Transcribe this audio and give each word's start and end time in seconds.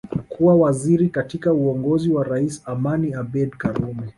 Kuwa 0.29 0.55
waziri 0.55 1.09
katika 1.09 1.53
uongozi 1.53 2.09
wa 2.11 2.23
Rais 2.23 2.61
Amani 2.65 3.13
Abedi 3.13 3.51
Karume 3.57 4.09